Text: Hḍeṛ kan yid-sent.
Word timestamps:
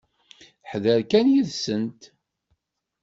Hḍeṛ 0.69 0.99
kan 1.11 1.27
yid-sent. 1.33 2.01